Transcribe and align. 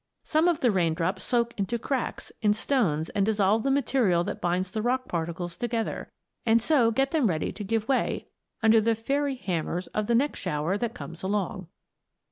Some 0.23 0.47
of 0.47 0.61
the 0.61 0.71
raindrops 0.71 1.23
soak 1.23 1.53
into 1.59 1.77
cracks 1.77 2.31
in 2.41 2.55
stones 2.55 3.09
and 3.09 3.23
dissolve 3.23 3.61
the 3.61 3.69
material 3.69 4.23
that 4.23 4.41
binds 4.41 4.71
the 4.71 4.81
rock 4.81 5.07
particles 5.07 5.59
together, 5.59 6.11
and 6.43 6.59
so 6.59 6.89
get 6.89 7.11
them 7.11 7.27
ready 7.27 7.51
to 7.51 7.63
give 7.63 7.87
way 7.87 8.27
under 8.63 8.81
the 8.81 8.95
fairy 8.95 9.35
hammers 9.35 9.85
of 9.89 10.07
the 10.07 10.15
next 10.15 10.39
shower 10.39 10.75
that 10.75 10.95
comes 10.95 11.21
along. 11.21 11.67